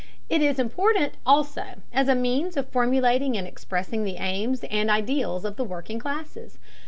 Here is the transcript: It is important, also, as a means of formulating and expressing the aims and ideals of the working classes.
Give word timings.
It 0.29 0.41
is 0.41 0.57
important, 0.57 1.13
also, 1.27 1.61
as 1.93 2.07
a 2.07 2.15
means 2.15 2.57
of 2.57 2.67
formulating 2.69 3.37
and 3.37 3.45
expressing 3.47 4.03
the 4.03 4.15
aims 4.15 4.63
and 4.63 4.89
ideals 4.89 5.45
of 5.45 5.57
the 5.57 5.63
working 5.63 5.99
classes. 5.99 6.57